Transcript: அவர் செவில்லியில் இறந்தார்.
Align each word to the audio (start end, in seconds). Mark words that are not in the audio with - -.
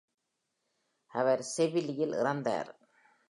அவர் 1.11 1.41
செவில்லியில் 1.41 2.13
இறந்தார். 2.13 2.71